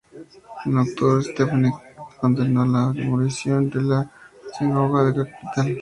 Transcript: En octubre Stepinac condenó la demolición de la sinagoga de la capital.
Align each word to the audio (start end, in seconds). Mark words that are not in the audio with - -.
En 0.65 0.79
octubre 0.79 1.21
Stepinac 1.23 1.75
condenó 2.19 2.65
la 2.65 2.91
demolición 2.91 3.69
de 3.69 3.83
la 3.83 4.11
sinagoga 4.57 5.03
de 5.11 5.17
la 5.19 5.25
capital. 5.29 5.77